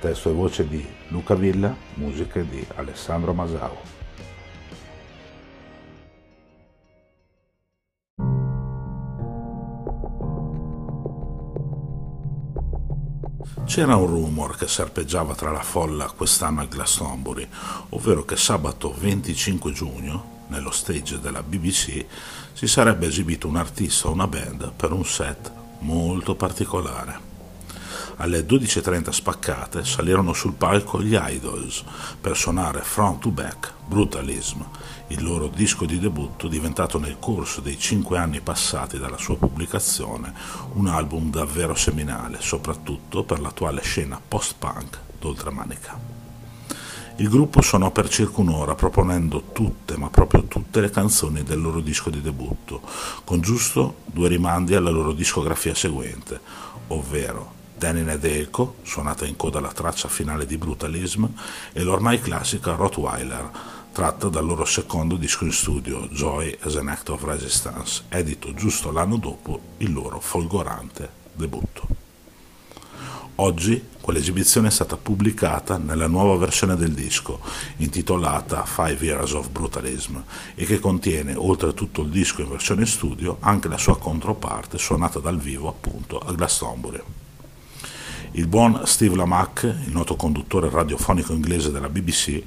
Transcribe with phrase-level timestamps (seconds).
[0.00, 3.76] Testo e voce di Luca Villa, musiche di Alessandro Masao.
[13.66, 17.46] C'era un rumor che serpeggiava tra la folla quest'anno a Glastonbury,
[17.90, 22.06] ovvero che sabato 25 giugno, nello stage della BBC,
[22.54, 27.29] si sarebbe esibito un artista o una band per un set molto particolare.
[28.20, 31.82] Alle 12.30 spaccate salirono sul palco gli Idols
[32.20, 34.60] per suonare Front to Back Brutalism,
[35.06, 40.34] il loro disco di debutto diventato nel corso dei cinque anni passati dalla sua pubblicazione
[40.74, 45.98] un album davvero seminale, soprattutto per l'attuale scena post-punk d'oltremanica.
[47.16, 51.80] Il gruppo suonò per circa un'ora proponendo tutte, ma proprio tutte le canzoni del loro
[51.80, 52.82] disco di debutto,
[53.24, 56.38] con giusto due rimandi alla loro discografia seguente,
[56.88, 61.24] ovvero Danny Nedelko, suonata in coda alla traccia finale di Brutalism,
[61.72, 63.50] e l'ormai classica Rottweiler,
[63.90, 68.92] tratta dal loro secondo disco in studio, Joy as an Act of Resistance, edito giusto
[68.92, 71.88] l'anno dopo il loro folgorante debutto.
[73.36, 77.40] Oggi quell'esibizione è stata pubblicata nella nuova versione del disco,
[77.78, 80.18] intitolata Five Years of Brutalism,
[80.54, 84.76] e che contiene, oltre a tutto il disco in versione studio, anche la sua controparte
[84.76, 87.02] suonata dal vivo appunto a Glastonbury.
[88.34, 92.40] Il buon Steve Lamack, il noto conduttore radiofonico inglese della BBC,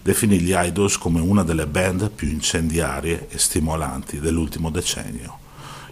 [0.00, 5.38] definì gli Idols come una delle band più incendiarie e stimolanti dell'ultimo decennio.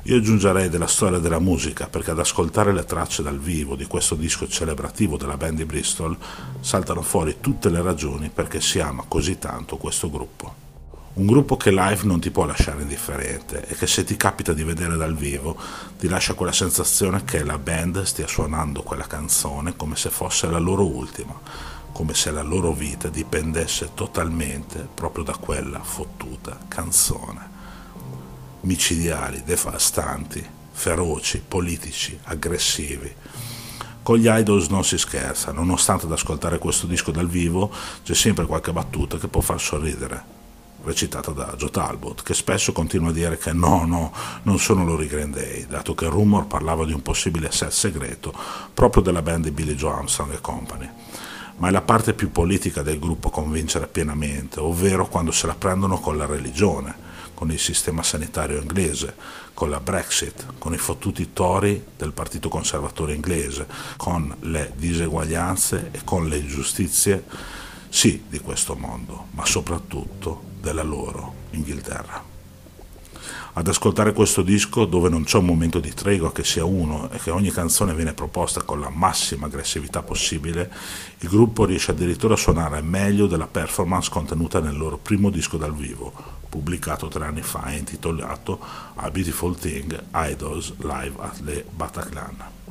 [0.04, 4.14] Io aggiungerei della storia della musica, perché ad ascoltare le tracce dal vivo di questo
[4.14, 6.16] disco celebrativo della band di Bristol
[6.60, 10.71] saltano fuori tutte le ragioni perché si ama così tanto questo gruppo.
[11.14, 14.64] Un gruppo che live non ti può lasciare indifferente e che se ti capita di
[14.64, 15.58] vedere dal vivo
[15.98, 20.56] ti lascia quella sensazione che la band stia suonando quella canzone come se fosse la
[20.56, 21.38] loro ultima,
[21.92, 27.50] come se la loro vita dipendesse totalmente proprio da quella fottuta canzone.
[28.62, 33.14] Micidiali, devastanti, feroci, politici, aggressivi.
[34.02, 37.70] Con gli idols non si scherza, nonostante ad ascoltare questo disco dal vivo
[38.02, 40.40] c'è sempre qualche battuta che può far sorridere
[40.84, 44.12] recitata da Joe Talbot, che spesso continua a dire che no, no,
[44.42, 47.70] non sono loro i Green Day, dato che il rumor parlava di un possibile set
[47.70, 48.34] segreto
[48.72, 50.88] proprio della band di Billy Joe Armstrong e Company.
[51.56, 56.00] Ma è la parte più politica del gruppo convincere pienamente, ovvero quando se la prendono
[56.00, 59.14] con la religione, con il sistema sanitario inglese,
[59.54, 63.66] con la Brexit, con i fottuti tori del Partito Conservatore inglese,
[63.96, 67.24] con le diseguaglianze e con le ingiustizie,
[67.88, 72.30] sì, di questo mondo, ma soprattutto della loro Inghilterra.
[73.54, 77.18] Ad ascoltare questo disco dove non c'è un momento di tregua che sia uno e
[77.18, 80.72] che ogni canzone viene proposta con la massima aggressività possibile,
[81.18, 85.74] il gruppo riesce addirittura a suonare meglio della performance contenuta nel loro primo disco dal
[85.74, 86.14] vivo,
[86.48, 88.58] pubblicato tre anni fa e intitolato
[88.94, 92.61] A Beautiful Thing Idols Live at the Bataclan.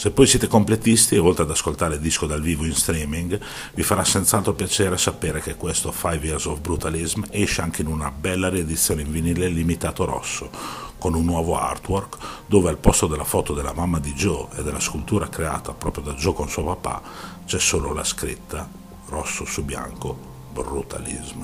[0.00, 3.38] Se poi siete completisti oltre ad ascoltare il disco dal vivo in streaming,
[3.74, 8.10] vi farà senz'altro piacere sapere che questo Five Years of Brutalism esce anche in una
[8.10, 10.48] bella riedizione in vinile limitato rosso,
[10.96, 12.16] con un nuovo artwork
[12.46, 16.14] dove al posto della foto della mamma di Joe e della scultura creata proprio da
[16.14, 17.02] Joe con suo papà
[17.44, 18.66] c'è solo la scritta
[19.08, 20.16] rosso su bianco
[20.50, 21.42] Brutalism.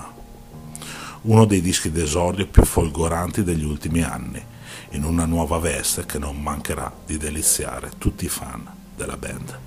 [1.24, 4.42] Uno dei dischi d'esordio più folgoranti degli ultimi anni
[4.90, 9.58] in una nuova veste che non mancherà di deliziare tutti i fan della band.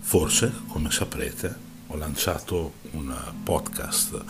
[0.00, 1.54] Forse, come saprete,
[1.88, 4.24] ho lanciato un podcast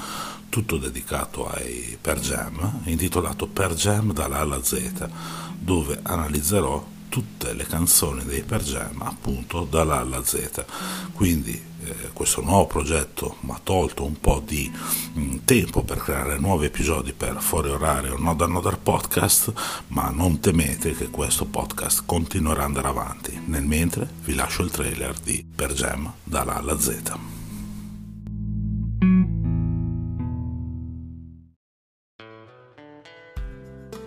[0.48, 5.08] tutto dedicato ai Per Jam, intitolato Per Jam dall'A alla Z,
[5.56, 10.64] dove analizzerò tutte le canzoni dei Per Jam appunto dall'A alla Z.
[11.12, 15.98] Quindi eh, questo nuovo progetto mi ha tolto un po' di mh, mm, tempo per
[15.98, 19.52] creare nuovi episodi per Fuori Orario Not Another Podcast,
[19.88, 23.40] ma non temete che questo podcast continuerà ad andare avanti.
[23.46, 27.37] Nel mentre vi lascio il trailer di Per Jam dall'A alla Z.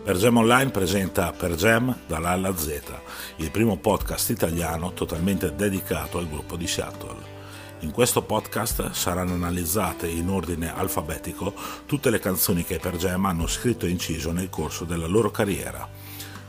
[0.04, 2.82] Per Gem Online presenta Per Gem dall'A alla Z,
[3.36, 7.40] il primo podcast italiano totalmente dedicato al gruppo di Seattle.
[7.82, 11.54] In questo podcast saranno analizzate in ordine alfabetico
[11.86, 15.88] tutte le canzoni che Per Gem hanno scritto e inciso nel corso della loro carriera.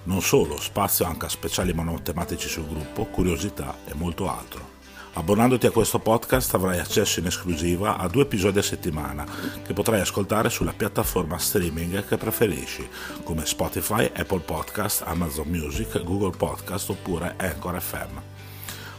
[0.05, 4.81] Non solo, spazio anche a speciali monotematici sul gruppo, curiosità e molto altro.
[5.15, 9.27] Abbonandoti a questo podcast avrai accesso in esclusiva a due episodi a settimana
[9.63, 12.89] che potrai ascoltare sulla piattaforma streaming che preferisci,
[13.23, 18.19] come Spotify, Apple Podcast, Amazon Music, Google Podcast oppure Anchor FM.